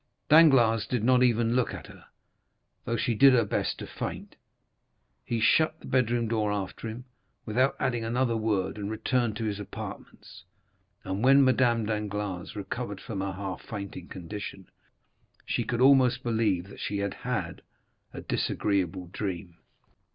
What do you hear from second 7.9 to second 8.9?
another word, and